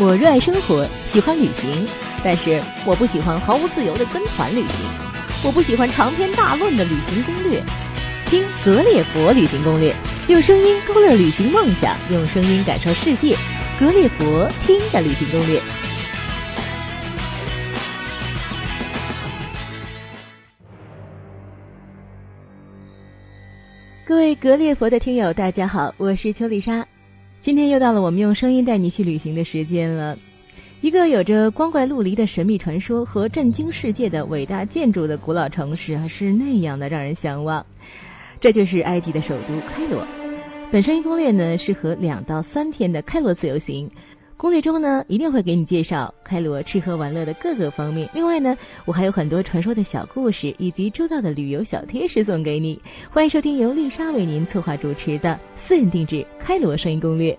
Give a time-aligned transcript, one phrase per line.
[0.00, 1.88] 我热爱生活，喜欢旅行，
[2.22, 4.78] 但是我不喜欢毫无自由的跟团旅行，
[5.44, 7.60] 我不喜欢长篇大论的旅行攻略。
[8.26, 9.92] 听格列佛旅行攻略，
[10.28, 13.36] 用声音勾勒旅行梦想，用声音感受世界。
[13.80, 15.60] 格列佛听的旅行攻略。
[24.06, 26.86] 各位格列佛的听友，大家好，我是邱丽莎。
[27.48, 30.18] 今天又到了我们用声音带你去旅行的时间了。
[30.82, 37.64] 一个有着光怪陆离的神秘传说和震惊世界的伟大建筑的古老城市，是那样的让人向往。
[38.38, 40.06] 这就是埃及的首都开罗。
[40.70, 43.90] 本声音攻略呢，适合两到三天的开罗自由行。
[44.38, 48.08] 攻略中呢，一定会给你介绍开罗吃喝玩乐的各个方面。
[48.14, 52.80] 另外呢，我还有很多传说的小故事以及周到的旅游小贴士送给你。
[53.10, 57.36] 欢迎收听由丽莎为您策划主持的私人定制开罗声音攻略。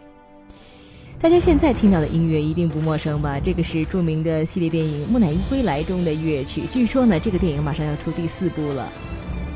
[1.21, 3.39] 大家现在听到的音乐一定不陌生吧？
[3.39, 6.63] 这个是著名的系列电影《木乃伊归来》中的乐曲。
[6.69, 8.91] 据说呢，这个电影马上要出第四部了。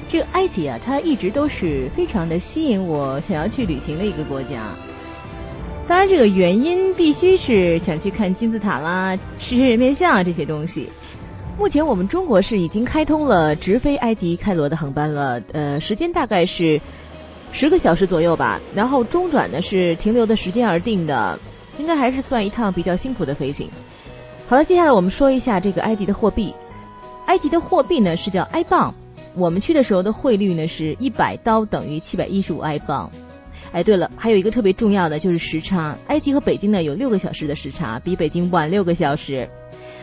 [0.07, 4.73] 这个埃及啊，它一直都是非常的吸引我想要去旅行的一个国家。
[5.85, 10.89] 当然，这个原因必须是想去看金字塔啦、狮身人面像啊这些东西。
[11.59, 16.79] 目前我们中国是已经开通了直飞埃及开罗的航班了，呃，时间大概是
[17.51, 18.61] 十个小时左右吧。
[18.73, 21.37] 然后中转呢是停留的时间而定的，
[21.77, 23.69] 应该还是算一趟比较辛苦的飞行。
[24.47, 26.55] 好了，接下来我们说一下这个埃及的货币。
[27.27, 28.95] 埃及的货币呢是叫埃镑，
[29.35, 33.11] 我们去的时候的汇率呢是一百刀等于七百一十五埃镑。
[33.73, 39.49] 哎，对了，还有一个特别重要的就是时差，埃及和北京呢有六个小时的时差，比北京晚六个小时。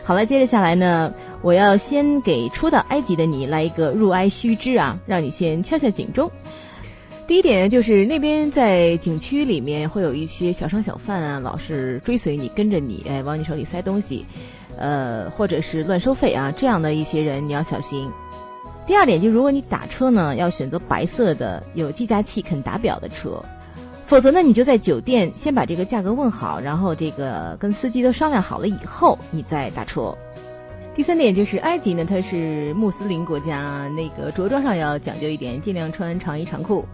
[0.02, 6.28] 好了，接着下来呢，我要先给初到埃及的你来一个入埃须知啊，让你先敲敲警钟。
[7.28, 14.26] 第一点就是那边在景区里面会有一些小商小贩啊，老是追随你，跟着你，哎，往你手里塞东西，
[14.76, 18.10] 呃，或者是乱收费啊，这样的一些人你要小心。
[18.84, 23.40] 第二点就如果你打车呢，要选择白色的有计价器肯打表的车。
[24.10, 30.18] 否则呢，你就在酒店先把这个价格问好，然后这个跟司机都商量好了以后，你再打车。
[30.96, 36.84] 第三点就是埃及呢，它是穆斯林国家，那个着装上要讲究一点，尽量穿长衣长裤。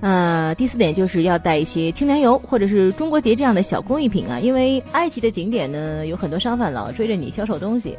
[0.00, 7.96] 呃，第四点就是要带一些清凉油或者是中国结这样的小工艺品啊，因为埃及的景点呢有很多商贩老追着你销售东西。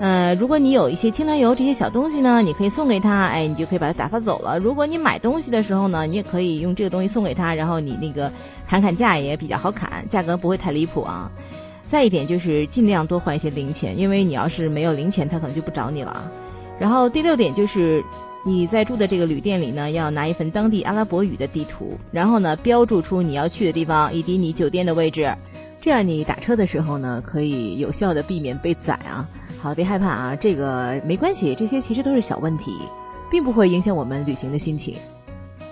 [0.00, 4.58] 呃，如果你有一些清凉油这些小东西呢，你可以送给他，哎，你就可以把它打发走了。
[4.58, 8.32] 如果你买东西的时候呢，你也可以用这个东西送给他，然后你那个
[8.66, 11.30] 砍砍价也比较好砍，价格不会太离谱啊。
[11.90, 16.32] 再一点就是尽量多换一些零钱，因为你要是没有零钱，他可能就不找你了。
[16.78, 18.02] 然后第六点就是
[18.46, 25.30] 你在住的这个旅店里呢，要拿一份当地阿拉伯语的地图，然后呢标注出你要去的地方以及你酒店的位置，
[25.78, 29.28] 这样你打车的时候呢，可以有效的避免被宰啊。
[29.62, 32.72] 好，别害怕啊，这个没关系，这些其实都是小问题，
[33.30, 34.96] 并不会影响我们旅行的心情。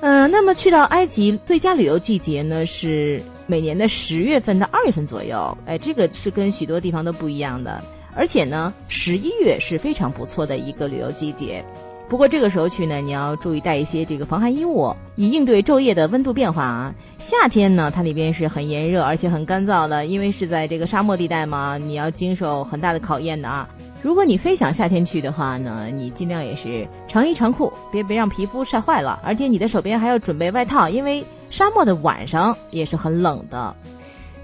[0.00, 7.82] 嗯，那么去到埃及最佳旅游季节呢是每年的十月份到二月份左右，哎，这个是跟许多地方都不一样的。
[8.14, 11.64] 而且呢，十一月是非常不错的一个旅游季节。
[12.08, 16.94] 不过这个时候去呢，你要注意带一些这个防寒衣物，以应对昼夜的温度变化啊。
[17.18, 23.68] 夏天呢，它里边是很炎热，而且很干燥的，因为是在这个沙漠地带嘛，你要经受很大的考验的啊。
[24.00, 33.76] 如果你非想夏天去的话呢，你尽量也是长衣长裤，别别让皮肤晒坏了，而且你的手边还要准备外套，因为沙漠的晚上也是很冷的。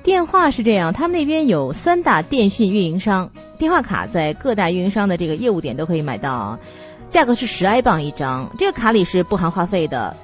[0.02, 6.58] 电话是这样，他们那边有三大电信运营商，电话卡在各大运营商的这个业务点都可以买到，
[7.14, 10.16] 价格是十埃镑一张，这个卡里是不含话费的。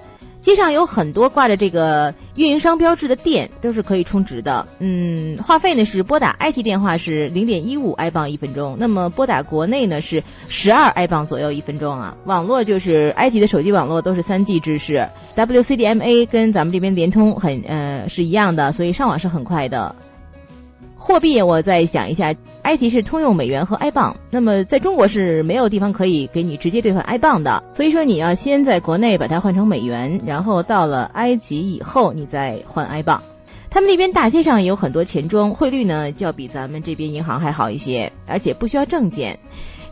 [0.43, 4.67] 街上有很多挂着这个运营商标志的店，都是可以充值的。
[4.81, 12.17] 嗯，话费呢是拨打埃及电话是零点一五埃镑一分钟，那么拨打国内呢是十二埃镑左右一分钟啊。
[12.25, 19.95] 网络就是埃及的手机网络都是三 G 制式，WCDMA 跟咱们这边联通很呃是一样的，所以上网是很快的。
[21.10, 22.36] 货币我再想一下。
[22.62, 33.21] 埃及是通用美元和埃镑，那么在中国是没有地方可以给你直接兑换埃镑的，所以说你要先在国内把它换成美元，然后到了埃及以后你再换埃镑。
[33.71, 39.41] 他们那边大街上有很多钱庄，汇率呢就要比咱们这边银行还好一些，而且不需要证件。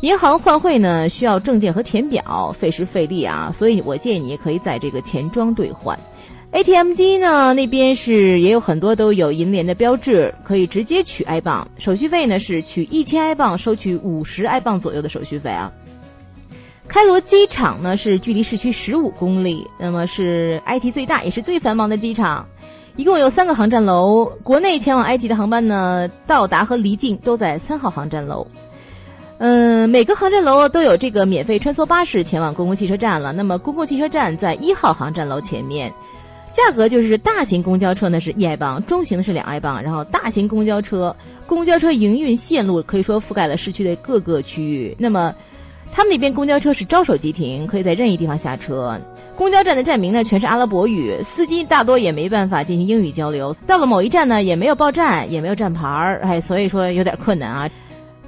[0.00, 5.98] 银行换汇呢需要证件和填表，费时费力啊，所以我建议你可以在这个钱庄兑换。
[6.50, 11.68] ATM 机呢，那边是也有很多都有银联的标志，可以直接取埃镑。
[11.78, 15.70] 手续费呢是取一千埃镑，收取五十埃镑左右的手续费啊。
[16.88, 22.46] 开罗机场呢是距离市区十五公里，那么是埃及最大也是最繁忙的机场，
[22.96, 28.46] 一共有三个航站楼，国内前往埃及的航班呢，到达和离境都在三号航站楼。
[29.36, 33.32] 嗯，每个航站楼都有这个免费穿梭巴士前往公共汽车站了。
[33.34, 35.92] 那么公共汽车站在一号航站楼前面，
[36.58, 41.14] 价格就是大型公交车呢是一埃镑，中型的是两埃镑，然后大型公交车，
[41.46, 44.96] 公交车营运线路可以说覆盖了市区的各个区域。
[44.98, 45.32] 那么
[45.92, 49.00] 他们那边公交车是招手即停，可以在任意地方下车。
[49.36, 53.54] 公交站的站名呢全是阿拉伯语，司机大多也没办法进行英语交流。
[53.64, 57.70] 到了某一站呢也没有报站，也没有站牌儿，哎，所以说有点困难啊。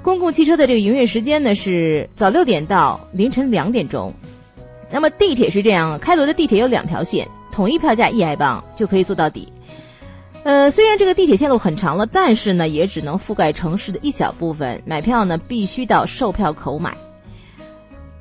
[0.02, 4.14] 公共汽车的这个营运时间呢是早六点到凌晨两点钟。
[4.92, 7.26] 那么地铁是这样，开罗的地铁有两条线，
[7.60, 9.52] 统一票价一埃镑就可以做到底。
[10.44, 16.96] 呃，虽然这个地铁线路很长了，但是呢也只能覆盖城市的一小部分，买票呢必须到售票口买。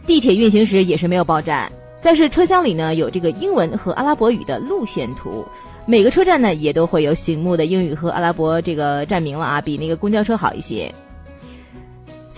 [0.05, 1.71] 地铁运行时也是没有报站。
[2.01, 5.45] 但是车厢里呢有这个英文和阿拉伯语的路线图，
[5.85, 10.93] 每个车站呢也都会有醒目的英语和阿拉伯这个站名了啊，比那个公交车好一些。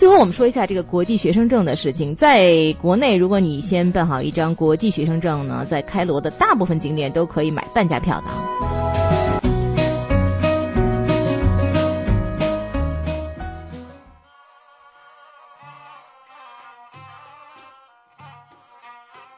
[0.02, 8.26] 最后我们说一下这个国际学生证的事情，在国内如果你先办好一张国际学生证呢，在开罗的大部分景点都可以买半价票的。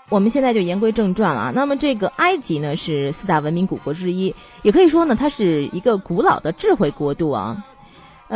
[0.09, 1.53] 我们现在就言归正传了啊。
[1.55, 7.63] 那么这个埃及呢是四大文明古国之一，也可以说呢它是一个古老的智慧国度啊。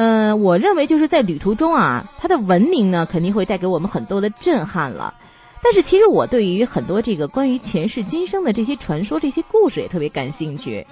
[0.00, 5.14] 嗯，我认为就是在旅途中啊，它的文明呢肯定会带给我们很多的震撼了。
[5.60, 10.86] 但是其实我对于很多这个关于前世今生的这些传说、这些故事也特别感兴趣。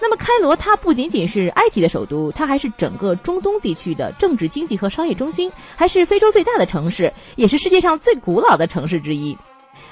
[0.00, 9.36] 那么开罗它不仅仅是埃及的首都，它还是整个中东地区的政治、经济和商业中心，还是非洲最大的城市，也是世界上最古老的城市之一。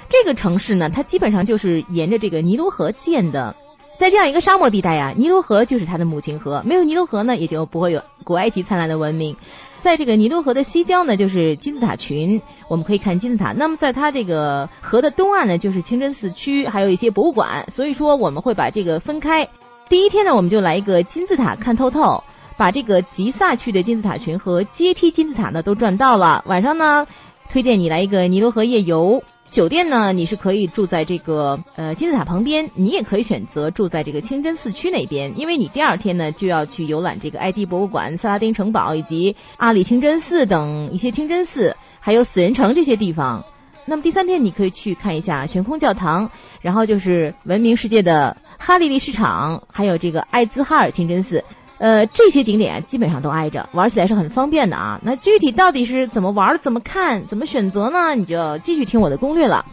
[0.08, 3.55] 这个城市呢，它基本上就是沿着这个尼罗河建的，
[3.98, 9.37] 在这样一个沙漠地带呀，尼罗河就是它的母亲河，没有尼罗河呢，也就不会有古埃及灿烂的文明。
[9.82, 13.52] 在这个尼罗河的西郊呢，就是金字塔群，我们可以看金字塔。
[13.52, 17.66] 那么在它这个河的东岸呢，就是清真寺区，还有一些博物馆。
[17.75, 19.48] 所以说我们会把这个分开。
[19.88, 22.22] 第一天呢，我们就来一个金字塔看透透，
[22.58, 26.44] 把这个吉萨区的金字塔群和阶梯金字塔呢都转到了。
[26.46, 27.06] 晚上呢，
[27.50, 29.22] 推荐你来一个尼罗河夜游。
[29.52, 43.44] 酒店呢，你是可以住在这个呃金字塔旁边，你也可以选择住在这个清真寺区那边，因为你第二天呢就要去游览这个埃及博物馆、萨拉丁城堡以及阿里清真寺等一些清真寺，还有死人城这些地方。
[43.87, 51.44] 那么第三天你可以去看一下悬空教堂，然后就是闻名世界的哈利利市场，还有这个艾兹哈尔清真寺。
[51.78, 55.00] 呃，这些景点基本上都挨着，玩起来是很方便的啊。
[55.02, 58.14] 那具体到底是怎么玩、怎么看、怎么选择呢？
[58.14, 59.67] 你就继续听我的攻略了。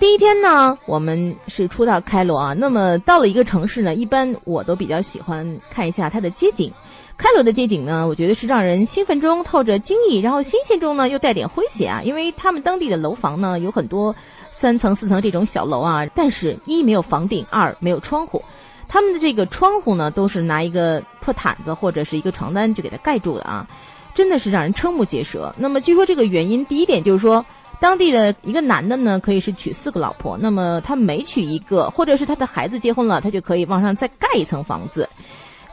[0.00, 2.54] 第一天呢，我们是出到开罗啊。
[2.54, 6.72] 那么到了一个城市呢，一般我都比较喜欢看一下它的街景。
[7.16, 12.00] 开罗的街景呢，我觉得是让人兴奋中透着惊异，然后新鲜中呢又带点诙谐啊。
[12.02, 14.16] 因为他们当地的楼房呢有很多
[14.58, 18.42] 三层、四层这种小楼啊，但是一没有房顶，二没有窗户。
[18.92, 23.68] 他们的这个窗户呢，都是拿一个破毯子或者是一个床单就给它盖住了啊，
[24.16, 25.54] 真的是让人瞠目结舌。
[25.58, 27.46] 那么据说这个原因，第一点就是说，
[27.78, 35.08] 当地的一个男的呢，可以是娶四个老婆，那么他每娶一个，或者是他的孩子结婚了，他就可以往上再盖一层房子。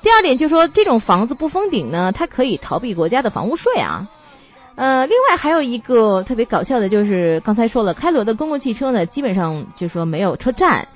[0.04, 4.08] 第二点就是说，这种房子不封顶呢，它可以逃避国家的房屋税啊。
[4.76, 10.88] 呃，另外还有一个特别搞笑的就是，刚才说了，开罗的公共汽车呢，基本上就是说没有车站。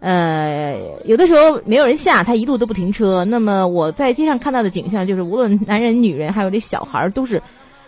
[0.00, 3.26] 呃，有的时候没有人下，他一路都不停车。
[3.26, 7.42] 那么我在街上看到的景象就是，无论男人、女人，还有这小孩，都是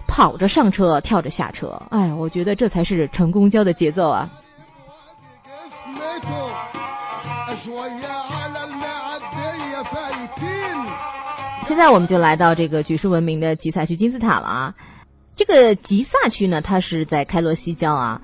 [0.07, 1.83] 跑着上车，跳着下车。
[1.89, 4.31] 哎，我觉得这才是乘公交的节奏啊！
[11.67, 14.75] 现在我们就来到这个举世闻名的吉萨区金字塔了啊！
[15.35, 18.21] 这个吉萨区呢，它是在开罗西郊啊。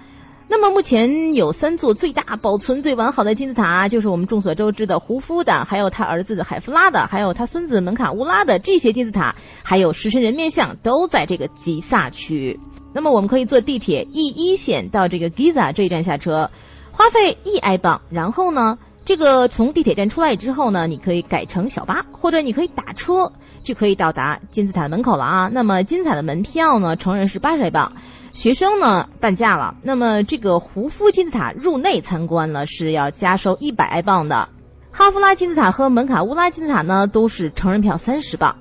[0.51, 12.59] 那么目前有三座最大、保存最完好的金字塔，就是我们众所周知的胡夫的，还有他儿子的海夫拉的，还有他孙子门卡乌拉的这些金字塔，还有狮身人面像，都在这个吉萨区。
[12.95, 16.51] 那么我们可以坐地铁 E 一线到这个 Giza 这一站下车，
[16.93, 18.01] 花费一埃镑。
[18.09, 23.33] 然后呢，这个从地铁站出来之后呢，你可以改乘小巴，或者你可以打车，
[23.65, 25.51] 就可以到达金字塔的门口了啊。
[25.53, 27.93] 那么金字塔的门票呢，成人是八十埃镑。
[28.39, 34.51] 学生呢半价了，那么这个胡夫金字塔入内参观呢是要加收一百埃镑的，
[34.93, 38.55] 哈夫拉金字塔和门卡乌拉金字塔呢都是成人票三十镑。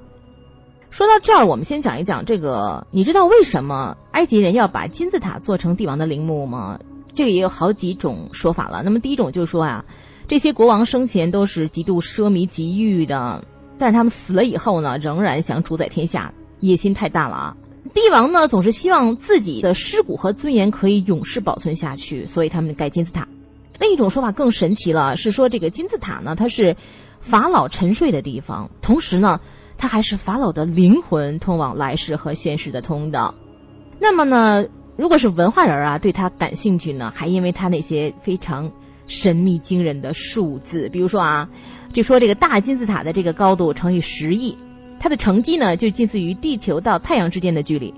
[0.90, 6.80] 说到这儿，我们先讲一讲这个，你知道为什么埃及人要把金字塔做成帝王的陵墓吗？
[7.14, 8.82] 这个也有好几种说法了。
[8.84, 9.86] 那么第一种就是说啊，
[10.28, 13.44] 这些国王生前都是极度奢靡极欲的，
[13.78, 17.58] 但是他们死了以后呢，仍然想主宰天下，野心太大了啊！
[17.90, 23.28] 帝王呢，总是希望自己的尸骨和尊严可以永世保存下去，所以他们盖金字塔。
[23.80, 26.76] 另一种说法更神奇了，是说这个金字塔呢，它是
[27.22, 29.40] 法老沉睡的地方，同时呢，
[29.78, 33.36] 它还是法老的灵魂通往来世和现实的通道。
[34.00, 34.66] 那么呢，
[34.98, 38.72] 如果是文化人啊，对它感兴趣呢，还因为它那些非常。
[39.10, 41.48] 神秘惊人的数字，比如说啊，
[41.94, 44.58] 就说这个大金字塔的这个高度乘以十亿，
[45.00, 47.94] 它的乘积呢就近似于地球到太阳之间的距离。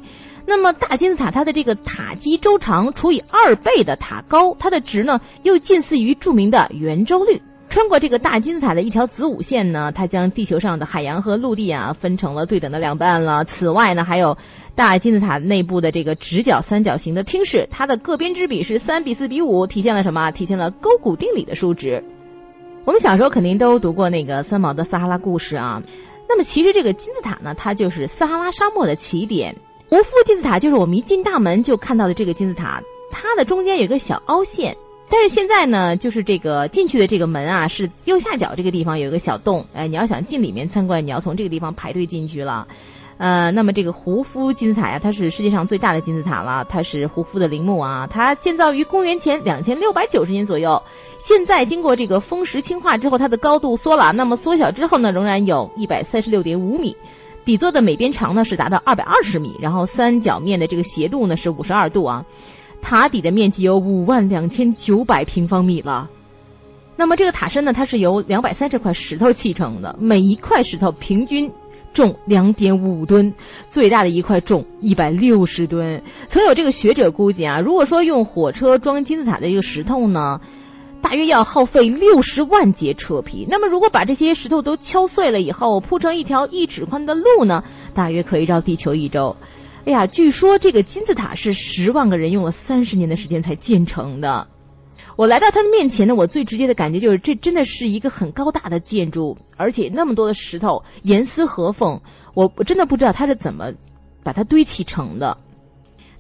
[0.45, 7.41] 那么大金字塔它的这个塔基周长除以二倍的塔高，它的值呢又近似于著名的圆周率。
[7.69, 13.45] 穿过这个大金字塔的一条子午线呢，它将地球上的海洋和陆地啊分成了对等的两半了。
[13.45, 14.37] 此外呢，还有。
[14.75, 20.31] 大金字塔内部的这个直角三角形的厅室，它的各边之比是三比四比五，体现了什么？
[20.31, 22.01] 体现了勾股定理的数值。
[22.85, 25.83] 我们小时候肯定都读过那个三毛的撒哈拉故事啊。
[26.29, 29.55] 那么其实这个金字塔呢，它就是撒哈拉沙漠的起点。
[29.89, 34.77] 胡夫金字塔就是我们一进大门就看到的这个金字塔，它的中间有个小凹陷。
[35.09, 39.65] 但是现在呢，就是这个进去的这个门啊，是右下角这个地方有一个小洞。
[39.74, 42.67] 哎，你要想进里面参观，你要从这个地方排队进去了。
[43.17, 50.83] 呃，那么这个胡夫金字塔呀，它是世界上最大的金字塔了，它是胡夫的陵墓啊，它建造于公元前两千六百九十年左右，
[51.29, 56.95] 现在经过这个风蚀氢化之后，它的高度缩了，那么缩小之后呢，仍然有一百三十六点五米，
[57.45, 62.25] 底座的每边长呢是达到二百二十米，然后三角面的这个斜度呢是五十二度啊，
[62.81, 66.09] 塔底的面积有五万两千九百平方米了，
[66.95, 71.51] 那么这个塔身呢，它是由两百三十块石头砌成的，每一块石头平均。
[71.91, 73.33] 重两点五吨，
[73.71, 76.03] 最大的一块重一百六十吨。
[76.29, 80.39] 曾有这个学者估计啊，如果说用火车装金字塔的一个石头呢，
[81.01, 83.47] 大约要耗费六十万节车皮。
[83.49, 87.63] 那么如果把这些石头都敲碎了以后，铺成一条一尺宽的路呢，
[87.93, 89.35] 大约可以绕地球一周。
[89.85, 94.47] 哎呀，据说这个金字塔是十万个人用了三十年的时间才建成的。
[95.15, 102.01] 我来到他的面前呢，我最直接的感觉就是，这真的是一个很高大的建筑，而且那么多的石头严丝合缝，
[102.33, 103.71] 我我真的不知道它是怎么
[104.23, 105.37] 把它堆砌成的。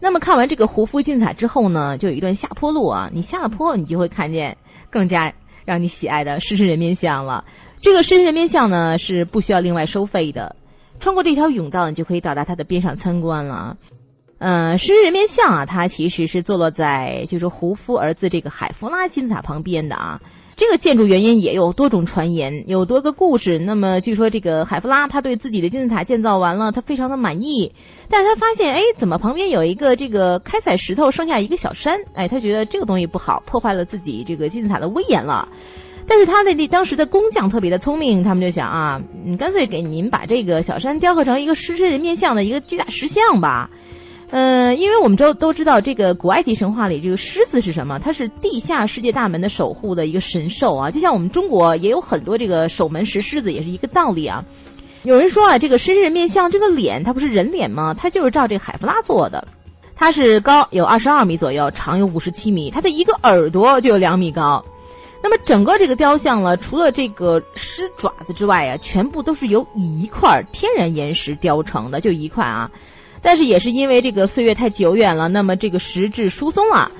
[0.01, 4.57] 那么看完这个胡夫金字塔之后呢，就有一段下坡路啊，你下了坡，你就会看见
[4.89, 5.33] 更加
[5.65, 7.45] 让你喜爱的狮身人面像了。
[7.81, 10.55] 这个狮身人面像呢是不需要另外收费的，
[10.99, 13.77] 穿过这条甬道，你就可以到达它的边上参观了。
[14.37, 20.21] 呃，狮身人面像啊，它其实是坐落在就是胡夫儿子这个海夫拉金字塔旁边的啊。
[20.59, 23.59] 这个建筑原因也有多种传言，有多个故事。
[23.59, 27.71] 那么据说这个海夫拉他对自己的金字塔建造完了，他非常的满意，
[28.09, 32.01] 但是他发现哎，怎么旁边有一个这个开采石头剩下一个小山？
[32.13, 35.47] 哎，他觉得这个东西不好，破坏了自己这个金字塔的威严了。
[36.09, 43.69] 但是他的那当时的工匠特别的聪明，他们就想啊，你干脆给您把这个小山雕刻成一个狮身人面像的一个巨大石像吧。
[44.31, 47.97] 嗯，因为我们都都知道这个古埃及神话里这个狮子是什么？
[47.97, 54.45] 它是地下世界大门的守护的一个神兽啊，就像我们中国也有很多这个守门石狮子，也是一个道理啊。
[55.01, 57.95] 有人说啊，这个狮身人面像这个脸，它不是人脸吗？
[57.97, 59.47] 它就是照这海弗拉做的。
[59.95, 64.63] 它是高有二十二米左右，长有五十七米，它的一个耳朵就有两米高。
[65.23, 72.69] 那么整个这个雕像呢，除了这个狮爪子之外啊，全部都是由一块天然岩石雕成的，就一块啊。
[73.21, 76.91] 但是也是因为这个岁月太久远了，那么这个石质疏松了。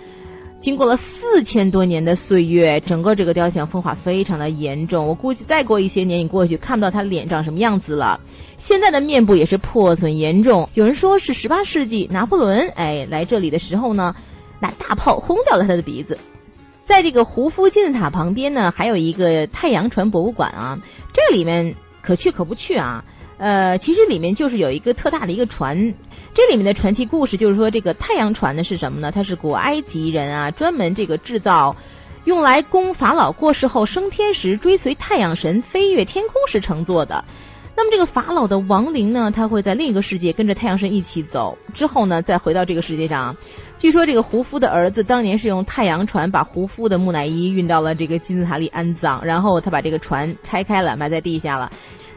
[0.62, 5.08] 经过了四千多年的岁月，整个这个雕像风化非常的严重。
[5.08, 8.20] 我估计再过一些年，你过去看不到他脸长什么样子了。
[8.58, 10.70] 现在的面部也是破损严重。
[10.74, 14.14] 有人说是十八世纪拿破仑哎来这里的时候呢，
[14.60, 16.20] 拿大炮轰掉了他的鼻子。
[16.86, 20.80] 在这个胡夫金字塔旁边呢，还有一个太阳船博物馆啊，
[21.14, 23.06] 这里面可去可不去啊。
[23.38, 25.94] 呃，其实里面就是有一个特大的一个船。
[26.33, 29.12] 这里面的传奇故事就是说，这个太阳船呢是什么呢？
[29.12, 31.75] 它是古埃及人啊专门这个制造，
[32.24, 37.25] 用来供法老过世后升天时追随太阳神飞越天空时乘坐的。
[37.75, 43.36] 那么这个法老的亡灵呢，他会在另一个世界跟着太阳神一起走，之后呢再回到这个世界上。
[43.79, 51.71] 据说这个胡夫的儿子当年是用太阳船把胡夫的木乃伊运到了这个金字塔里安葬，然后他把这个船拆开了埋在地下了。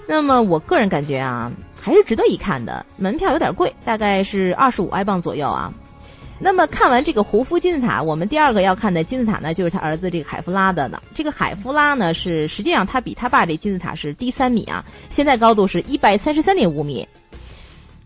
[0.07, 1.50] 那么我个人感觉啊。
[1.85, 5.75] 还是值得一看的，门票有点贵，大概是二十五埃镑左右啊。
[6.39, 11.03] 那么看完这个胡夫金字塔，我们第二个要看的金字塔呢，就是他儿子这个海夫拉的呢。
[11.12, 14.85] 这个海夫拉呢，是实际上他比他爸这金字塔是低三米啊，
[15.17, 17.09] 现在高度是一百三十三点五米。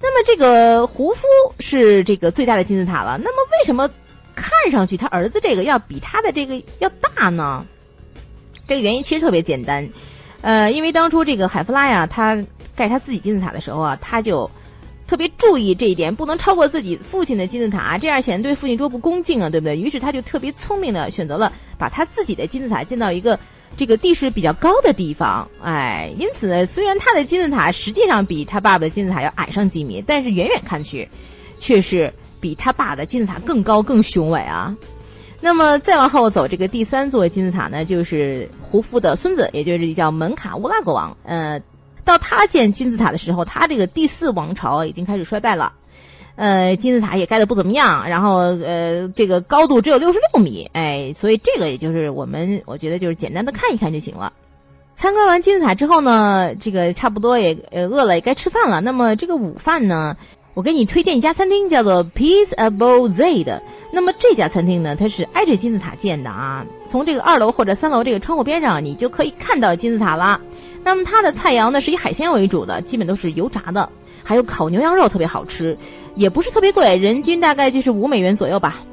[0.01, 1.21] 那么这个胡夫
[1.61, 3.91] 是这个最大的金字塔了，那么为什么
[4.35, 7.67] 看上去他儿子这个要比他的这个要大呢？
[8.67, 9.89] 这个原因其实特别简单，
[10.41, 12.45] 呃，因为当初这个海夫拉呀，他
[12.77, 14.51] 盖他自己金字塔的时候啊，他就
[15.07, 19.77] 特别注意这一点，不能超过自己父亲的金字塔，这样显得对父亲多不恭敬啊，对不对？
[19.79, 23.39] 于是他就特别聪明的选择了把他自己的金字塔建到一个
[23.77, 31.09] 这个地势比较高的地方，哎，因此呢，虽然他的金字塔实际上比他爸爸的金字塔要矮上几米，但是远远看去，
[31.59, 34.77] 却是比他爸的金字塔更高更雄伟啊。
[35.43, 41.17] 那么再往后走，这个第三座金字塔呢，就是胡夫的孙子，也就是叫门卡乌拉国王。
[41.25, 41.61] 呃，
[42.07, 45.73] 到他建金字塔的时候，他这个第四王朝已经开始衰败了，
[46.37, 54.33] 呃，金字塔也盖的不怎么样，然后呃，这个高度只有六十六米，哎，所以这个也就是我们我觉得就是简单的看一看就行了。
[54.97, 58.81] 参观完金字塔之后呢，这个差不多也呃饿了，也该吃饭了。
[58.81, 60.17] 那么这个午饭呢？
[60.55, 63.63] 我给你推荐一家餐厅，叫做 Peace Above Z 的。
[63.93, 66.65] 那么这家餐厅呢，它是挨着金字塔建的啊。
[66.89, 70.41] 从这个二楼或者三楼这个窗户边上，你就可以看到金字塔了。
[70.87, 73.91] 那么它的菜肴呢是以海鲜为主的，基本都是油炸的，
[74.23, 75.77] 还有烤牛羊肉特别好吃，
[76.15, 78.85] 也不是特别贵，人均大概就是五美元左右吧。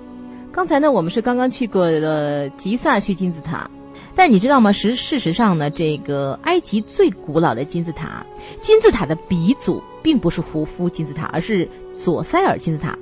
[0.51, 3.69] 刚才呢，我们是刚刚去过了吉萨区金字塔。
[4.15, 4.71] 但你知道吗？
[4.71, 8.25] 实事实上呢，这个埃及最古老的金字塔，
[8.59, 11.69] 金字塔的鼻祖并不是胡夫金字塔，而是
[12.03, 12.97] 左塞尔金字塔。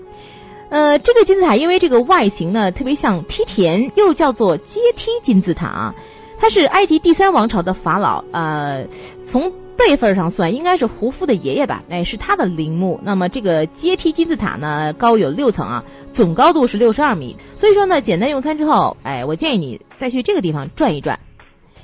[0.69, 5.95] 呃，这个金字塔因为这个外形呢特别像梯田，又叫做阶梯金字塔。
[6.41, 8.87] 它是埃及第三王朝的法老，呃，
[9.25, 11.83] 从辈分上算应该是胡夫的爷爷吧？
[11.87, 12.99] 哎，是他的陵墓。
[13.03, 15.83] 那么这个阶梯金字塔呢，高有六层啊，
[16.15, 17.37] 总高度是六十二米。
[17.53, 21.19] 所以说呢，简单用餐之后，哎，我建议你再去这个地方转一转。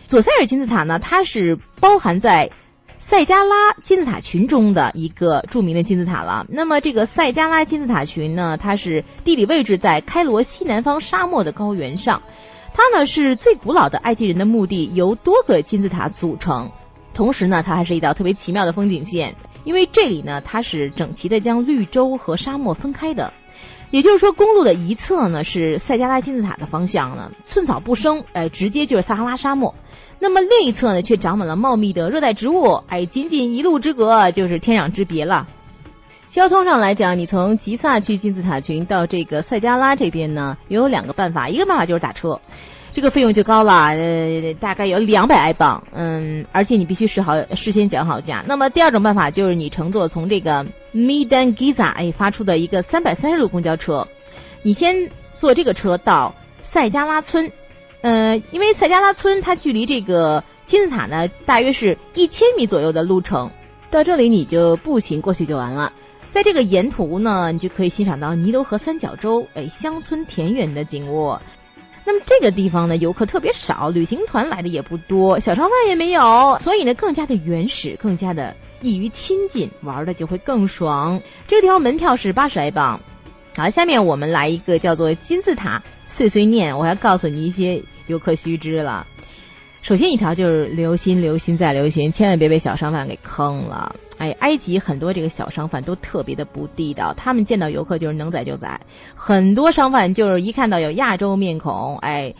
[0.07, 2.49] 左塞尔金字塔呢，它是包含在
[3.11, 6.47] 塞加拉金字塔群中的一个著名的金字塔了。
[6.49, 12.23] 那么这个塞加拉金字塔群呢，它是地理位置在开罗西南方沙漠的高原上。
[12.77, 16.69] 它呢是最古老的埃及人的墓地，由多个金字塔组成。
[17.15, 23.33] 同时呢，它还是一道特别奇妙的风景线，因为这里呢，它是整齐的将绿洲和沙漠分开的。
[23.89, 29.73] 也就是说，公路的一侧呢是塞加拉金字塔的方向呢，寸草不生，哎，直接就是撒哈拉沙漠。
[30.19, 35.47] 那么另一侧呢，却长满了茂密的热带植物，哎，仅仅一路之隔就是天壤之别了。
[36.37, 41.49] 交通上来讲，你从吉萨去金字塔群到这个塞加拉这边呢，有两个办法。
[41.49, 42.39] 一个办法就是打车，
[42.93, 48.43] 这个费用就高了，呃，大概有两百埃镑，嗯，而且你必须事好事先讲好价。
[48.45, 54.07] 那么第二种办法就是你乘坐从这个 Midan Giza 哎发出的一个三百三十路公交车，
[54.61, 56.35] 你先坐这个车到
[56.71, 57.51] 塞加拉村，
[58.01, 63.49] 呃，因为塞加拉村它距离这个金字塔呢大约是一千米左右的路程，
[63.89, 65.93] 到这里你就步行过去就完了。
[66.33, 71.37] 在这个沿途呢，你就可以欣赏到尼罗河三角洲，哎，乡村田园的景物。
[72.05, 81.21] 那么这个地方呢，游客特别少，旅行团来的也不多，小商贩也没有，所以呢，更加的原始，更加的易于亲近，玩的就会更爽。
[81.47, 83.01] 这个地方门票是八十来镑。
[83.55, 89.07] 好，下面我们来一个叫做金字塔碎碎念，我要告诉你一些游客须知了。
[89.81, 93.95] 首先一条就是留心，留心再留心，千万别被小商贩给坑了。
[94.17, 98.81] 哎，埃及很多这个小商贩都特别的不地道，他们见到游客就是能宰就宰。
[99.15, 102.33] 很多商贩就是一看到有亚洲面孔，哎，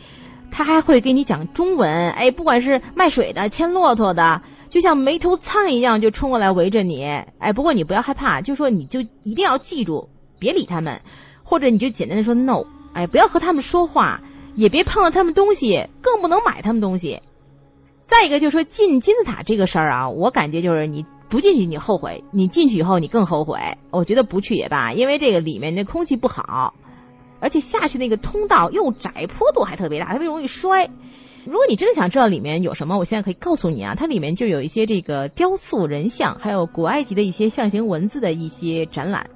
[0.50, 7.04] 他还会给你讲中文，哎，不管是卖水的、牵骆驼的，就像没头苍蝇一样就冲过来围着你。
[7.38, 11.00] 哎，不过你不要害怕，就说你就一定要记住，别理他们，
[11.44, 14.20] 或者你就简单的说 no，哎，不要和他们说话，
[14.54, 17.20] 也别碰到他们东西，更不能买他们东西。
[18.08, 23.58] 再一个就是说进金字塔这个事儿啊，我感觉就是你不进去你后悔，你进去以后你更后悔。
[23.90, 26.74] 我觉得不去也罢，因为这个里面那空气不好，
[27.40, 30.88] 而且下去那个通道又窄，坡度还特别大，特别容易摔。
[31.44, 39.30] 如果你真的想知道里面有什么，我现在可以告诉你啊，它里面就有一些这个雕塑人像，还有古埃及的一些象形文字的一些展览。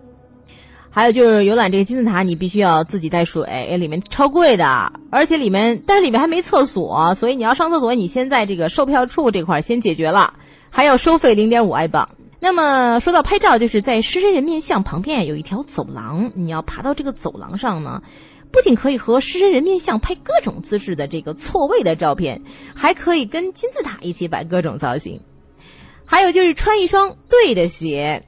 [0.95, 10.35] 还有就是游览这个金字塔，你必须要自己带水，里面超贵的，而且里面，但是里面还没厕所，所以你要上厕所，你先在这个售票处这块先解决了，
[10.73, 12.09] 还要收费零点五埃镑。
[12.41, 18.03] 那么说到拍照，就是在狮身人面像旁边有一条走廊，你要爬到这个走廊上呢，
[18.51, 22.43] 不仅可以和狮身人面像拍各种姿势的这个错位的照片，
[22.75, 25.21] 还可以跟金字塔一起摆各种造型，
[26.05, 28.25] 还有就是穿一双对的鞋。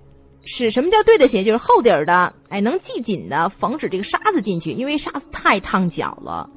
[0.47, 1.43] 是什么叫对的鞋？
[1.43, 6.51] 就是厚底儿的，哎，能系紧的，防止这个沙子进去，因为沙子太烫脚了。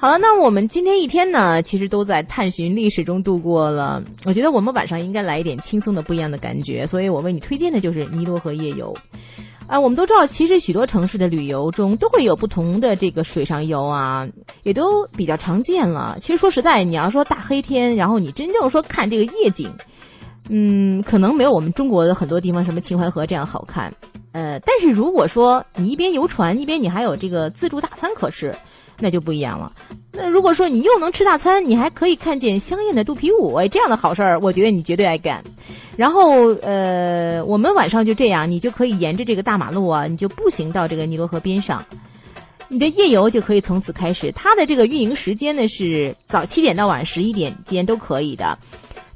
[0.00, 4.04] 好了，那我们今天一天呢，其实都在探寻历史中度过了。
[4.24, 8.94] 我觉得我们晚上应该来一点轻松的、不一样的感觉，所以我为你推荐的就是尼罗河夜游。
[9.66, 14.28] 啊，我们都知道，其实许多城市的旅游中都会有不同的这个水上游啊，
[14.62, 16.18] 也都比较常见了。
[16.20, 19.72] 其实说实在，你要说大黑天，然后你真正说看这个夜景，
[20.48, 23.94] 嗯，可能没有我们中国的很多地方什么秦淮河这样好看。
[24.30, 28.54] 呃，但是如果说你一边游船，一边你还有这个自助大餐可吃。
[28.98, 29.72] 那就不一样了。
[30.12, 35.44] 那如果说你又能吃大餐，你还可以看见香艳的肚皮舞，哎，这样的好事儿，我觉得你绝对爱干。
[35.96, 41.84] 然后，呃，我们晚上就这样，你就可以沿着这个大马路啊，你就步行到这个尼罗河边上，
[42.68, 44.32] 你的夜游就可以从此开始。
[44.32, 48.58] 它的这个运营时间呢是早七点到晚十一点间都可以的。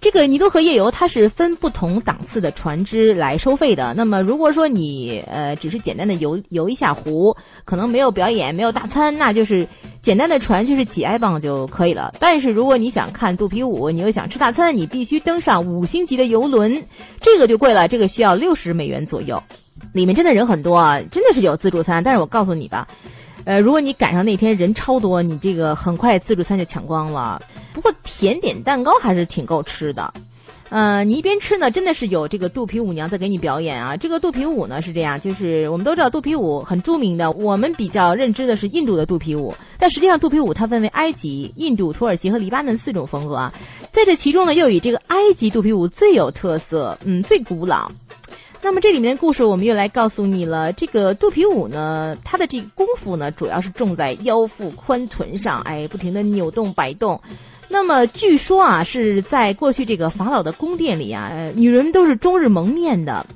[0.03, 3.95] 这个尼多河夜游它是分不同档次的船只来收费的。
[3.97, 9.69] 那么如果说你呃只是简单的游游一下湖，可能没有表演，没有大餐，那就是
[10.03, 12.12] 简单的船就是几埃镑就可以了。
[12.19, 16.85] 但是如果你想看肚皮舞，你又想吃大餐，你必须登上五星级的游轮，
[17.21, 19.45] 这个就贵了，这个需要六十美元左右。
[19.93, 22.03] 里面真的人很多啊，真的是有自助餐。
[22.03, 22.88] 但是我告诉你吧。
[23.45, 27.43] 呃，如果你赶上那天人超多，你这个很快自助餐就抢光了。
[27.75, 30.15] 不过甜点蛋糕还是挺够吃的。
[30.69, 33.99] 呃，你一边吃呢，真的是有这个肚皮舞娘在给你表演啊。
[33.99, 43.55] 这个肚皮舞呢是这样，就是我们都知道肚皮舞很著名的，我们比较认知的是印度的肚皮舞，但实际上肚皮舞它分为埃及、印度、土耳其和黎巴嫩四种风格啊。
[43.93, 47.93] 在这其中呢，又以这个埃及肚皮舞最有特色，嗯，最古老。
[48.64, 50.72] 那么这里面的故事，我们又来告诉你了。
[50.72, 57.20] 这个肚皮舞呢，它的这个功夫呢，主要是重在腰腹宽臀上，哎，不停的扭动摆动。
[57.68, 63.27] 那么据说啊，是在过去这个法老的宫殿里啊，女人都是终日蒙面的。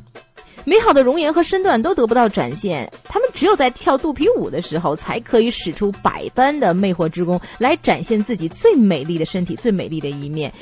[0.69, 10.53] 美好的容颜和身段都得不到展现，他们只有在跳肚皮舞的时候，才可以使出百般的魅惑之功，来展现自己最美丽的身体、最美丽的一面。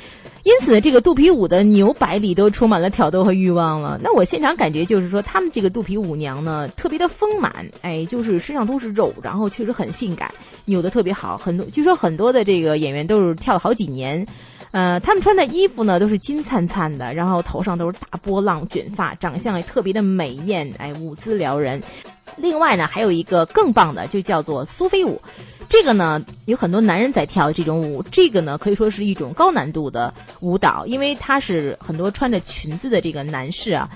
[0.42, 3.98] 因此，这个肚皮舞的扭摆里都充满了挑逗和欲望了。
[4.02, 10.34] 那我现场感觉就是说，他们这个肚皮舞娘呢，特别的丰满，哎，就是身上都是肉，然后确实很性感，
[10.66, 11.38] 扭得特别好。
[11.38, 14.26] 很多据说很多的这个演员都是跳了好几年。
[14.74, 21.84] 呃，他们穿的衣服呢都是金灿灿的，然后头上都是大波浪卷发，长相也特别的美艳，哎，舞姿撩人。
[22.38, 25.22] 另外呢，还有一个更棒的，就叫做苏菲舞。
[25.68, 28.02] 这个呢，有很多男人在跳这种舞。
[28.02, 33.90] 这个呢，可以说是一种高难度的舞蹈，因为它是很多穿着裙子的这个男士啊。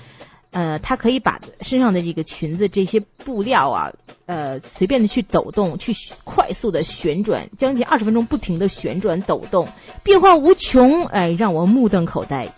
[0.51, 3.93] 呃，他可以把身上的这个裙子这些布料啊，
[4.25, 9.67] 呃，随便的去抖动，去快速的旋转，将近二十分钟不停的旋转抖动，
[10.03, 12.53] 变化无穷，哎，让我目瞪口呆。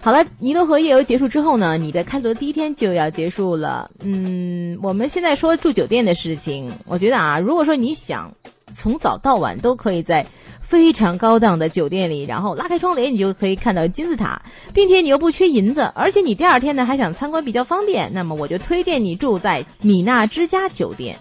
[0.00, 3.90] 好了，尼罗河夜游结束之后呢，你的开罗第一天就要结束了。
[4.00, 8.34] 嗯，我们现在说住酒店的事情，我觉得啊，如果说你想
[8.76, 10.26] 从早到晚都可以在。
[10.68, 14.42] 非常高档的酒店里，然后拉开窗帘，你就可以看到金字塔，
[14.74, 21.16] 并且你又不缺银子，而且你第二天呢还想参观比较方便，那么我就推荐你住在米娜之家酒店。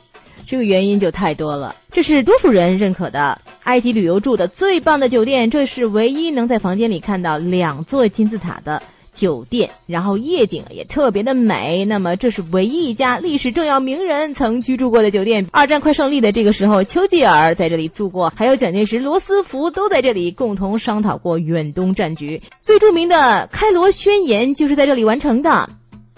[0.46, 8.84] 这个原因就太多了，这是多数人认可的埃及旅游住的最棒的酒店，这是唯一能在房间里看到两座金字塔的。
[9.18, 11.84] 酒店，然后夜景也特别的美。
[11.84, 15.48] 那么，这是唯一一家历史重要名人曾居住过的酒店。
[15.52, 22.44] 二战快胜利的这个时候，丘吉尔在这里住过，还有蒋介石、罗斯福都在这里共同商讨过远东战局。
[22.62, 25.72] 最著名的开罗宣言就是在这里完成的。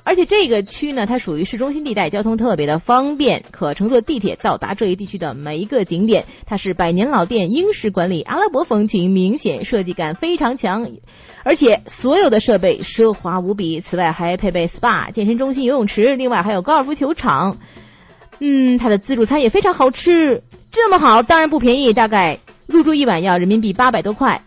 [0.03, 6.25] 而且这个区呢，它属于市中心地带，交通特别的方便，可乘坐地铁到达这一地区的每一个景点。
[6.47, 10.89] 它是百年老店，英式管理，阿拉伯风情明显，设计感非常强。
[11.43, 17.57] 而且所有的设备奢华无比，此外还配备 SPA、健身中心、游泳池，另外还有高尔夫球场。
[18.39, 20.43] 嗯，它的自助餐也非常好吃。
[20.71, 24.43] 这么好，当然不便宜，大概入住一晚要人民币八百多块。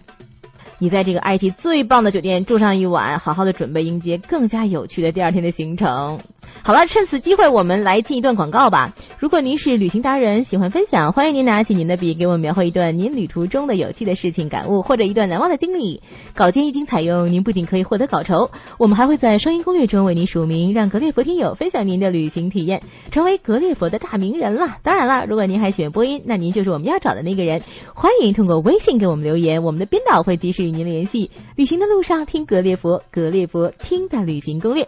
[0.79, 6.21] 你在这个埃及最棒的酒店住上一晚，好好的准备迎接更加有趣的第二天的行程。
[6.65, 8.95] 好了，趁此机会，我们来进一段广告吧。
[9.19, 16.03] 如果您是旅行达人，喜欢分享，欢迎您拿起您的笔，给我们描绘一段您旅途中的有趣的事情、感悟，或者一段难忘的经历。
[16.35, 24.77] 稿件一经采用，您不仅可以获得稿酬，我们还会在声音攻略中为您署名，让格列佛听友分享您的旅行体验，成为格列佛的大名人了。
[24.85, 27.63] 当然了，如果您还喜欢播音，那您就是我们要找的那个人。
[27.93, 31.33] 欢迎通过微信给我们留言，我们的编导会及时与您联系。
[31.57, 34.87] 旅行的路上听格列佛，格列佛听的旅行攻略。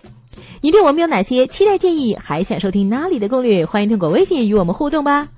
[0.61, 2.17] 你对我们有哪些期待建议？
[2.17, 3.67] 还想收听哪里的攻略？
[3.67, 5.29] 欢迎通过微信与我们互动吧。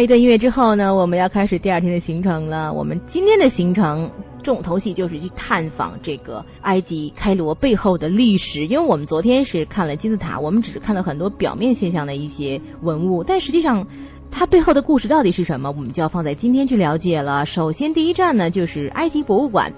[0.00, 2.72] 一段音乐之后呢，我们要开始第二天的行程了。
[2.72, 4.10] 我们今天的行程。
[4.40, 8.66] 重头戏就是去探访这个埃及开罗背后的历史。
[8.66, 13.86] 因为我们昨天是看了金字塔，我们只是看到很多表面现象的一些文物，但实际上
[14.30, 17.44] 它背后的故事到底是什么，我们就要放在今天去了解了。
[17.44, 19.70] 首先第一站呢就是埃及博物馆。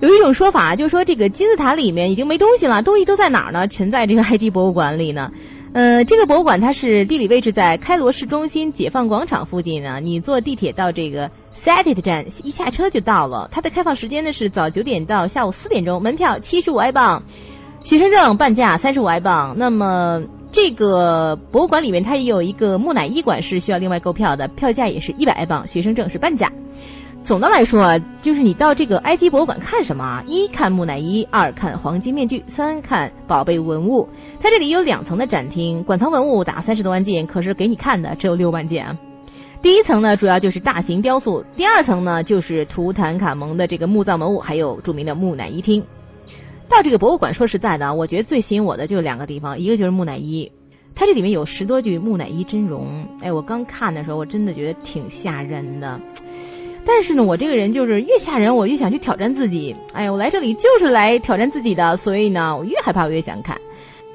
[0.00, 3.66] 有一种说法，就是说这个金字塔里面已经没东西了，东西都在哪儿呢？
[3.68, 5.30] 全在这个埃及博物馆里呢。
[5.74, 10.00] 呃，这个博物馆它是地理位置在开罗市中心解放广场附近呢。
[10.00, 11.30] 你坐地铁到这个
[11.64, 13.48] Said 站，一下车就到了。
[13.52, 17.22] 它的开放时间呢是早九点到下午四点钟，门票七十五埃镑，
[17.80, 19.56] 学生证半价三十五埃镑。
[19.58, 26.50] 那么这个博物馆里面它也有一个木乃伊馆是需要另外购票的，票价也是一百埃镑，学生证是半价。
[27.28, 30.24] 总的来说啊，就是你到这个埃及博物馆看什么啊？
[30.26, 34.08] 一看木乃伊，二看黄金面具，三看宝贝文物。
[34.40, 38.98] 它这里有两层的展厅，馆藏文物达三十多万件，可是给你看的只有六万件啊。
[39.60, 45.84] 第一层呢，主要就是大型雕塑；第二层呢，就是图坦卡蒙的这个墓葬文物，还有著名的木乃伊厅。
[46.66, 50.50] 到这个博物馆，说实在的，我觉得最吸引我的就两个地方，一个就是木乃伊，
[50.94, 53.06] 它这里面有十多具木乃伊真容。
[53.20, 56.00] 哎，我刚看的时候，我真的觉得挺吓人的。
[56.88, 59.76] 但是呢，我这个人就是越吓人，我越想去挑战自己。
[59.92, 63.60] 哎呀，我来这里就是来挑战自己的，所以呢，我越害怕我越想看。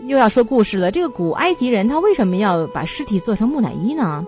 [0.07, 4.25] 又要说故事了，这个古埃及人他为什么要把尸体做成木乃伊呢？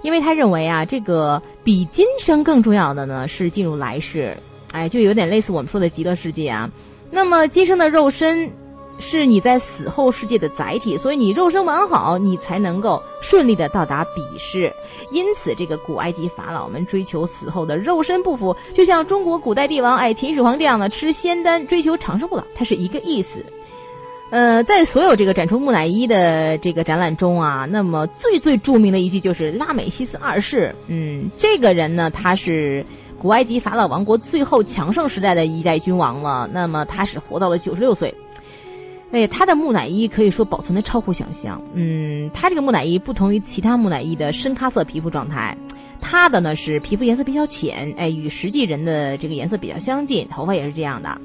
[0.00, 4.38] 因为他认为啊，这个比今生更重要的呢是进入来世。
[4.72, 6.70] 哎，就有点类似我们说的极乐世界啊。
[7.10, 8.52] 那么今生的肉身。
[9.02, 14.72] 是你在死后世界的载体，所以你肉身完好，你才能够顺利的到达彼世。
[15.10, 23.44] 因此，这个古埃及法老们追求死后的肉身不腐，就像中国古代帝王哎秦始皇这样的吃仙丹追求长生不老，它是一个意思。
[24.30, 30.74] 呃，在所有这个展出木乃伊的这个展览中啊，那么最最著名的一句就是拉美西斯二世。
[30.86, 32.86] 嗯，这个人呢，他是
[33.20, 36.48] 古埃及法老王国最后强盛时代的一代君王了。
[36.50, 38.14] 那么他是活到了九十六岁。
[39.12, 41.62] 哎，他的木乃伊可以说保存的超乎想象。
[41.74, 45.54] 嗯，他这个木乃伊不同于其他木乃伊的深咖色皮肤状态，
[46.00, 51.20] 他的呢是皮肤颜色比较浅，哎，与实际人的这个颜色比较相近，头发也是这样的。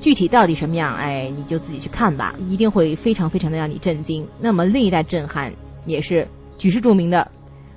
[0.00, 4.24] 具体到底什么样，哎，你就自己去看吧，一定会非常非常的让你震惊。
[4.40, 5.52] 那么另一代震撼
[5.86, 7.28] 也是举世著名的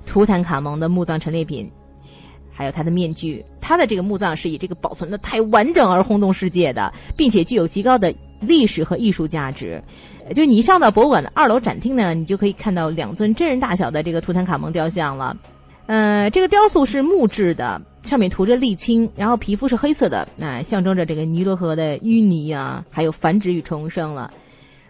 [0.06, 1.71] 图坦卡蒙的墓葬陈列品，
[2.51, 3.43] 还有他的面具。
[3.60, 8.13] 他的这个墓葬是以这个保存的太完整而轰动世界的，并且具有极高的。
[8.41, 9.84] 历史和艺术价值，
[10.36, 15.38] 就你一上到博物馆的二楼展厅呢，你就可以看到两尊真人大小的这个图坦卡蒙雕像了。
[15.86, 24.32] 呃，这个雕塑是木质的，上面涂着沥青，然后皮肤是黑色的，那象征着这个尼罗河的淤泥啊，还有繁殖与重生了。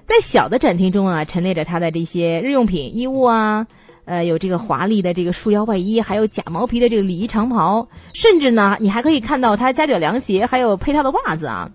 [0.08, 3.68] 在小的展厅中啊，陈列着他的这些日用品、衣物啊，
[4.06, 11.72] 呃，有这个华丽的这个束腰外衣，还有假毛皮的这个礼仪长袍，甚至呢，你还可以看到他夹脚凉鞋，还有配套的袜子啊。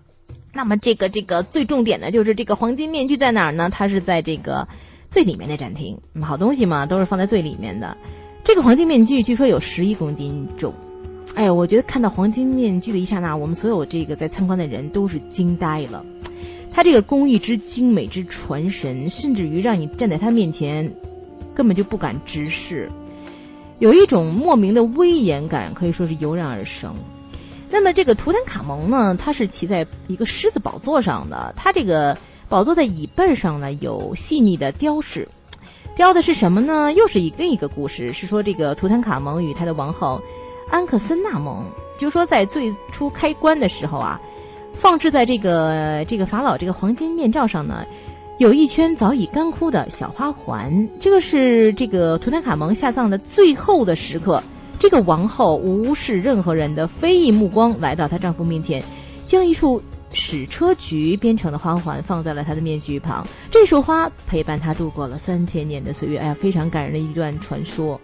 [0.57, 3.69] 那么这个这个最重点的就是这个黄金面具在哪儿呢？
[3.71, 4.67] 它是在这个
[5.11, 5.99] 最里面的展厅。
[6.23, 7.95] 好东西嘛，都是放在最里面的。
[8.43, 10.73] 这个黄金面具据说有十一公斤重。
[11.35, 16.03] 哎，我觉得看到黄金面具的一刹那，我们所有这个在参观的人都是惊呆了。
[16.73, 20.91] 它这个工艺之精美之传神，甚至于让你站在它面前
[21.53, 22.91] 根本就不敢直视，
[23.77, 26.95] 有一种莫名的威严感，可以说是油然而生。
[27.69, 35.27] 那么这个图坦卡蒙呢，他是骑在一个狮子宝座上的，他这个宝座的椅背上呢有细腻的雕饰，
[35.95, 36.93] 雕的是什么呢？
[36.93, 40.21] 又是一另一个故事，是说这个图坦卡蒙与他的王后
[40.71, 41.65] 安克森纳蒙，
[41.99, 44.21] 就说在最初开棺的时候啊，
[44.79, 47.85] 放置在这个这个法老这个黄金面罩上呢，
[48.37, 54.41] 有一圈早已干枯的小花环，这个是这个图坦卡蒙下葬的最后的时刻。
[54.79, 58.83] 这个王后无视任何人的非议目光，来到她丈夫面前，
[59.27, 59.81] 将一束
[60.13, 63.27] 矢车菊编成的花环放在了她的面具旁。
[63.49, 67.99] 这束花陪伴她度过了三千年的岁月，哎呀，非常感人的一段传说。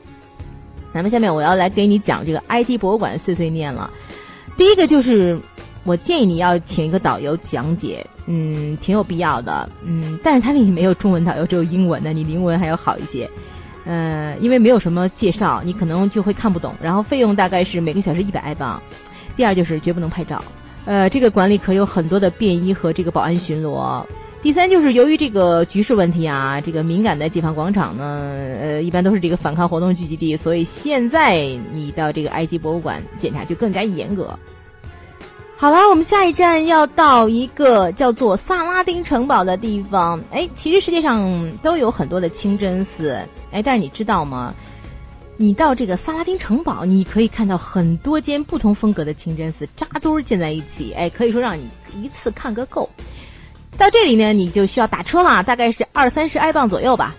[0.94, 3.90] 那么下面我要来给你讲这个埃及博物馆碎碎念了。
[4.58, 5.40] 第一个就是，
[5.84, 13.30] 我建议你要请一个导游讲解，嗯，挺有必要的，嗯，但是它那里没有中文导游，只有英文的，你英文还要好一些。
[13.86, 16.74] 呃，因为没有什么介绍，你可能就会看不懂。
[16.82, 18.82] 然后费用大概是每个小时一百埃镑。
[19.36, 20.44] 第二就是绝不能拍照。
[20.86, 24.06] 呃，这个馆里可有很多的便衣和这个保安巡逻。
[24.42, 28.04] 第三就是由于这个局势问题啊，这个敏感的解放广场呢，
[28.62, 31.38] 呃，一般都是这个反抗活动聚集地，所以现在
[31.72, 34.38] 你到这个埃及博物馆检查就更加严格。
[35.64, 40.22] 好了，我们下一站要到一个叫做萨拉丁城堡的地方。
[40.30, 43.18] 哎，其实世界上都有很多的清真寺。
[43.50, 44.54] 哎，但是你知道吗？
[45.38, 52.90] 你到这个萨拉丁城堡，你可以看到很多间不同风格的清真寺扎堆建在一起，哎，可以说让你一次看个够。
[53.78, 57.16] 到这里呢，你就需要打车了，大概是二三十埃镑左右吧。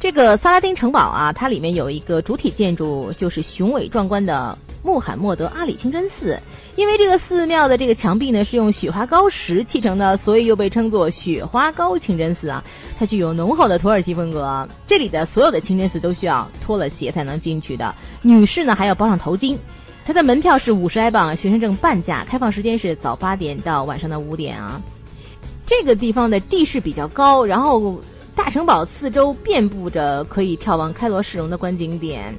[0.00, 6.38] 这个萨拉丁城堡啊，它里面有一个主体建筑，就是雄伟壮观的穆罕默德阿里清真寺。
[6.76, 12.64] 因为这个寺庙的这个墙壁呢是用雪花膏石砌成的，所以又被称作雪花膏清真寺啊。
[12.98, 14.68] 它具有浓厚的土耳其风格。
[14.86, 19.58] 这里的所有的清真寺都需要脱了鞋才能进去的，女士呢还要包上头巾。
[20.06, 24.80] 它的门票是五十埃镑，学生证半价，开放时间是早八点到晚上的五点啊。
[25.66, 28.00] 这个地方的地势比较高，然后
[28.34, 32.34] 大城堡四周遍布着可以眺望开罗市容的观景点。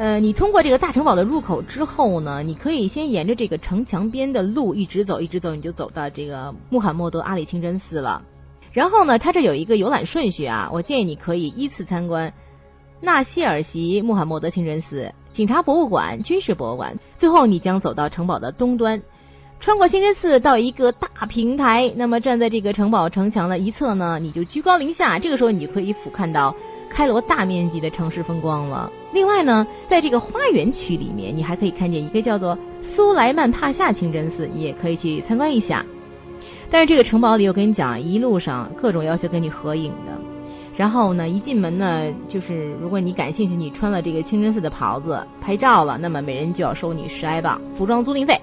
[0.00, 8.22] 呃，你通过这个大城堡的入口之后呢，你可以先沿着这个城墙边的路一直走，一直走，你就走到这个穆罕默德阿里清真寺了。
[8.72, 12.32] 然后呢，它这有一个游览顺序啊，我建议你可以依次参观
[13.02, 19.02] 纳西尔席穆罕默德清真寺、警察博物馆、军事博物馆，最后你将走到城堡的东端，
[19.60, 26.56] 穿过清真寺到一个大平台，那么站在这个城堡城墙的一侧呢，你就居高临下，这个时候你就可以俯瞰到。
[26.90, 28.90] 开罗大面积的城市风光了。
[29.12, 32.58] 另外呢，在这个花园区里面，你还可以看见一个叫做
[32.94, 35.86] 苏莱曼帕夏清真寺，你也可以去参观一下。
[36.70, 40.12] 但是这个城堡里，我跟你讲，一路上各种要求跟你合影的。
[40.76, 48.40] 然后呢，一进门呢，就是如果你感兴趣，你穿了这个清真寺的袍子拍照了，那么每人就要收你十埃镑服装租赁费。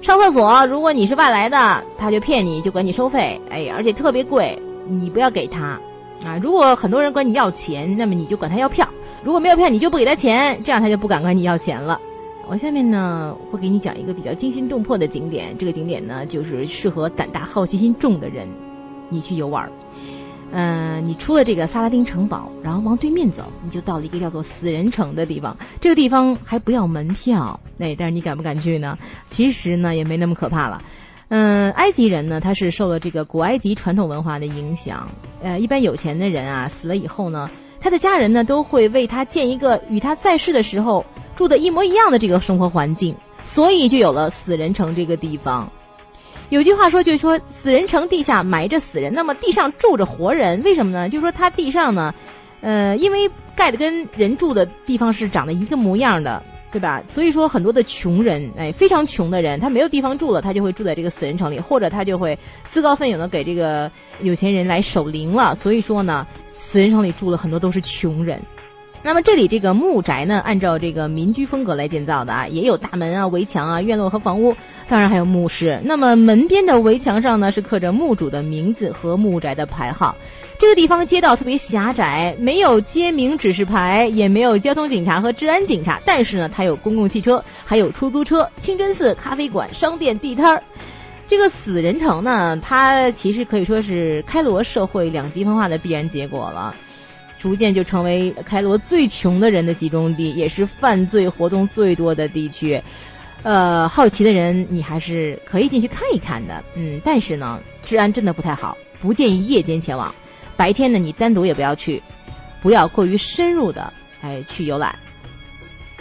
[0.00, 4.56] 上厕所，如果你是外来的，他就骗你，就管你收费，哎，而且特别贵，
[4.88, 5.78] 你不要给他。
[6.24, 8.86] 啊，如果很多人管你要钱，那么你就管他要票；
[9.22, 12.00] 如果没有票，你就不给他钱，这样他就不敢管你要钱了。
[12.48, 18.48] 我下面呢会给你讲一个比较惊心动魄的景点，这个景点呢就是适合胆大好奇心重的人，
[19.08, 19.70] 你去游玩。
[20.52, 25.56] 嗯，你出了这个萨拉丁城堡，然后往对面走，你就到了一个叫做死人城的地方。
[25.80, 28.96] 这个地方还不要门票，那但是你敢不敢去呢？
[29.32, 30.80] 其实呢也没那么可怕了。
[31.28, 35.08] 嗯，埃及人呢，他是受了这个古埃及传统文化的影响。
[35.42, 45.68] 呃，一般有钱的人啊，死了以后呢，他的家人呢都会为他建一个与他在世的时候住的一模一样的这个生活环境，所以就有了死人城这个地方。
[46.48, 51.08] 有句话说，就是说死人城地下埋着死人，那么地上住着活人，为什么呢？
[51.08, 52.14] 就是说他地上呢，
[52.60, 56.40] 呃，因为盖的跟人住的地方是长得一个模样的。
[56.76, 57.02] 对吧？
[57.14, 62.38] 所以说很多的穷人，哎，非常穷的人，他没有地方住了，他就会住在这个死人城里，或者他就会
[62.70, 65.54] 自告奋勇的给这个有钱人来守灵了。
[65.54, 66.26] 所以说呢，
[66.70, 68.38] 死人城里住了很多都是穷人。
[69.02, 74.54] 那么这里这个木宅呢，按照这个民居风格来建造的啊，也有大门啊、围墙啊、院落和房屋，
[74.86, 75.80] 当然还有墓室。
[75.82, 80.14] 那么门边的围墙上呢，是刻着墓主的名字和木宅的牌号。
[80.58, 90.62] 这个地方街道特别狭窄，没有街名指示牌，也没有交通警察和治安警察，但是呢，它有公共汽车，还有出租车、清真寺、咖啡馆、商店、地摊儿。
[91.28, 96.74] 这个死人城呢，它其实可以说是开罗社会两极分化的必然结果了。
[97.38, 102.80] 逐渐就成为开罗最穷的人的集中地，也是犯罪活动最多的地区。
[103.42, 110.14] 呃，好奇的人你还是可以进去看一看的，嗯，但是呢，治安真的不太好，不建议夜间前往。
[110.56, 112.02] 白天呢，你单独也不要去，
[112.62, 113.92] 不要过于深入的
[114.22, 114.96] 哎去游览。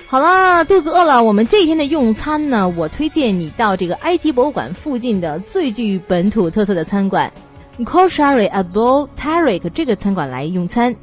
[0.08, 7.34] 好了，肚子饿了，我们这一天的用餐呢，我推荐你到这个埃及博物馆附近的最具本土特色的餐馆。
[7.80, 10.96] Koshari Abou Tarik 这个餐馆来用餐，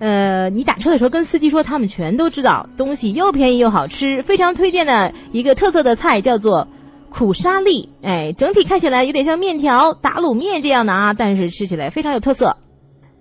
[0.00, 6.66] 呃，你打车的时候跟司机说，他们全都知道，东西又便宜又好吃，非常推荐的一个特色的菜叫做
[7.10, 12.56] 苦沙粒，哎，整体看起来有点像面条、打卤面这样的啊，但是吃起来非常有特色。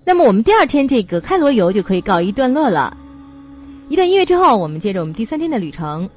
[0.08, 2.96] 那么我们第二天这个开罗游就可以告一段落了，
[3.89, 6.10] 一段音乐之后，我们接着我们第三天的旅程。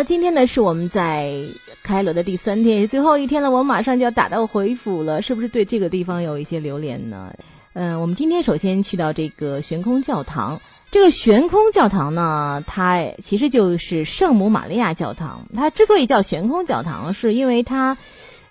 [0.00, 1.44] 了，今天呢是我们在
[1.82, 3.50] 开罗的第三天，也是最后一天了。
[3.50, 7.34] 我们马上就要打道回府了，是不是对这个地方有一些留恋呢？
[7.74, 10.60] 嗯，我们今天首先去到这个悬空教堂。
[10.90, 15.46] 这个悬空教堂呢，它其实就是圣母玛利亚教堂。
[15.54, 17.98] 它之所以叫悬空教堂，是因为它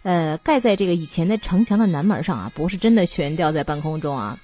[0.03, 4.37] 呃盖在这个以前的城墙的南门上啊，不是真的悬吊在半空中啊。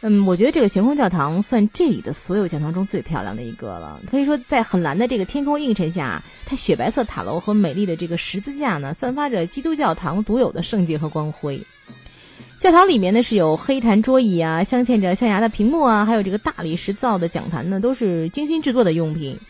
[0.00, 4.00] 嗯，我觉得这个悬空教堂算这里的所有教堂中最漂亮的一个了。
[4.08, 11.62] 可以说，在很蓝的这个天空映衬下，它雪白色塔楼和美丽的这个十字架呢，散发着基督教堂独有的圣洁和光辉。
[12.60, 19.40] 教堂里面呢是有黑檀桌椅啊，镶嵌着象牙的屏幕啊，还有这个大理石造的讲坛呢，都是精心制作的用品。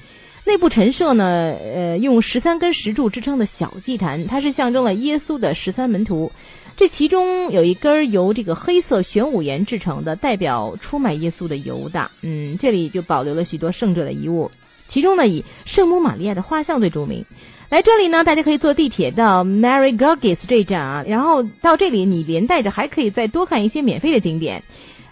[0.46, 6.32] 内部陈设呢，呃，用十三根石柱支撑的小祭坛，它是象征了耶稣的十三门徒。
[6.78, 12.12] 这其中有一根由这个黑色玄武岩制成的，代表出卖耶稣的犹大。
[12.22, 14.52] 嗯，这里就保留了许多圣者的遗物，
[14.88, 17.24] 其中呢以圣母玛利亚的画像最著名。
[17.68, 24.62] 来这里呢，大家可以坐地铁到 Mary Gorges 这一站啊，然后到这里你连带着还可以再多看一些免费的景点。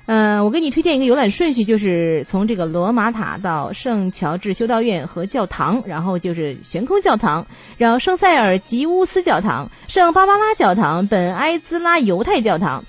[0.06, 12.84] 嗯，我给你推荐一个游览顺序，就是从这个罗马塔到圣乔治修道院和教堂，然后就是悬空教堂，然后圣塞尔吉乌斯教堂、圣巴巴拉教堂、本埃兹拉犹太教堂，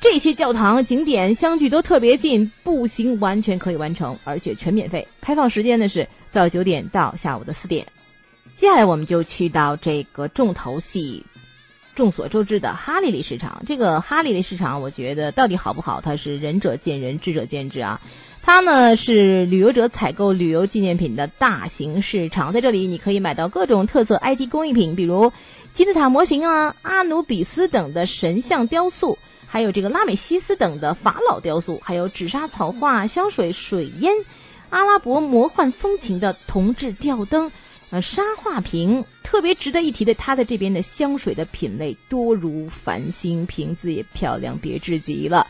[0.00, 5.06] 这些教堂景点相距都特别近，步行完全可以完成，而且全免费。
[5.20, 7.86] 开放时间呢是早九点到下午的四点。
[8.58, 11.26] 接下来我们就去到这个重头戏。
[11.94, 18.00] 众所周知的哈利利市场，这个哈利利市场，我觉得到底好不好，它是仁者见仁，智者见智啊。
[18.42, 25.32] 它呢是旅游者采购旅游纪念品的大型市场，在这里你可以买到各种特色 IT 工艺品，比如
[25.72, 34.12] 金字塔模型啊、阿努比斯等的神像雕塑，还有这个拉美西斯等的法老雕塑，还有纸莎草画、香水、水烟、
[34.68, 37.50] 阿拉伯魔幻风情的铜制吊灯。
[37.94, 45.46] 呃，沙画瓶特别值得一提的，它的这边的香水的品类多如繁星，瓶子也漂亮，别致极了。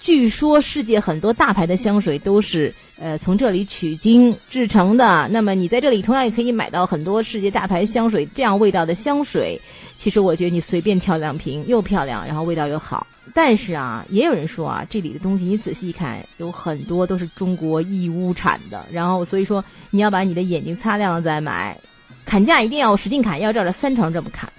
[0.00, 5.28] 据说世界很多大牌的香水都是呃从这里取经制成的。
[5.28, 9.60] 那么你在这里同样也可以买到很多世界大牌香水这样味道的香水。
[9.98, 13.06] 其实我觉得你随便挑两瓶，又漂亮，然后味道又好。
[13.34, 18.86] 但是啊，也有人说啊，这里的东西你仔细一看，有很多都是中国义乌产的。
[18.90, 21.78] 然后所以说你要把你的眼睛擦亮了再买，
[22.24, 24.50] 砍价一定要使劲砍，要照着三成这么砍。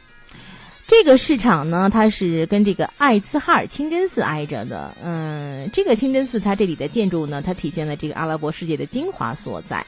[0.92, 4.94] 这个市场呢，它是跟这个艾兹哈尔清真寺挨着的。
[5.02, 9.86] 嗯，这个清真寺它这里的建筑呢，它体现了这个阿拉伯世界的精华所在。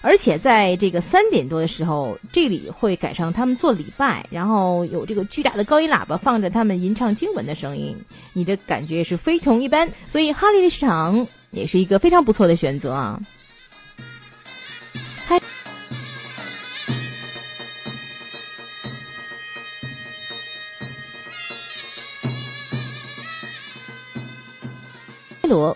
[0.00, 7.98] 而且在这个三点多的时候，这里会赶上他们做礼拜，然后有这个巨大的高音喇叭放着他们吟唱经文的声音，
[8.32, 9.90] 你的感觉是非同一般。
[10.06, 13.20] 所以哈利的市场也是一个非常不错的选择啊。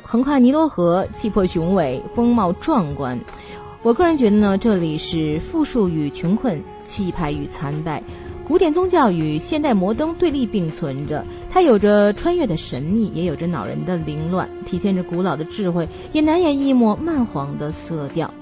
[0.02, 3.18] 横跨尼罗河，气魄雄伟，风貌壮观。
[3.82, 8.02] 我个人觉得呢，这里是富庶与穷困，气派与残败，
[8.46, 11.24] 古典宗教与现代摩登对立并存着。
[11.50, 18.32] 它有着穿越的神秘，也有着恼人的凌乱，体现着古老的智慧，也难掩一抹漫黄的色调。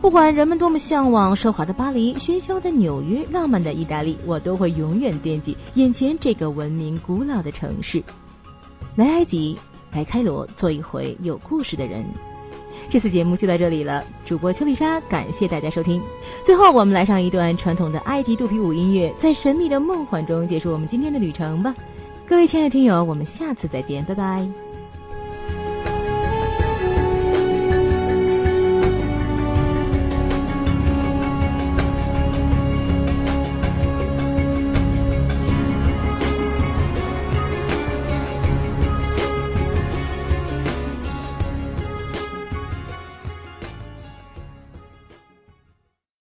[0.00, 8.02] 不管人们多么向往奢华的巴黎、喧嚣的纽约、浪漫的意大利，我都会永远惦记眼前这个文明古老的城市——
[8.96, 9.58] 来埃及。
[9.94, 12.04] 白开罗做一回有故事的人。
[12.90, 16.02] 这次节目就到这里了，主播邱丽莎，感谢大家收听。
[16.44, 21.74] 最后，我们来上一段传统的埃及肚皮舞音乐，在神秘的梦幻中结束我们今天的旅程吧。
[22.26, 24.63] 各位亲爱的听友，我们下次再见，拜拜。